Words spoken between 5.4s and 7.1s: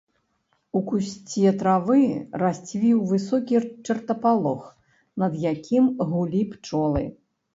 якім гулі пчолы.